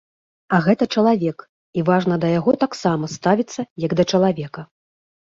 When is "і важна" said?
1.79-2.15